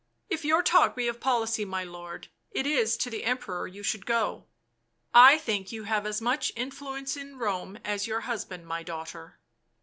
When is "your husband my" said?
8.07-8.81